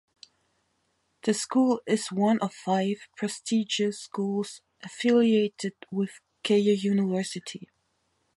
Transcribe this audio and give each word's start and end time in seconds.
The 1.21 1.35
school 1.35 1.79
is 1.85 2.07
one 2.11 2.39
of 2.39 2.55
five 2.55 3.07
prestigious 3.15 3.99
schools 3.99 4.61
affiliated 4.83 5.75
with 5.91 6.21
Keio 6.43 6.75
University. 6.75 7.69